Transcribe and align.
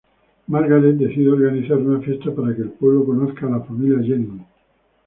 Margaret 0.47 0.97
decide 0.97 1.29
organizar 1.29 1.77
una 1.77 1.99
fiesta 2.01 2.33
para 2.33 2.55
que 2.55 2.63
el 2.63 2.71
pueblo 2.71 3.05
conozca 3.05 3.45
a 3.45 3.51
la 3.51 3.59
familia 3.59 3.99
Jennings. 3.99 4.47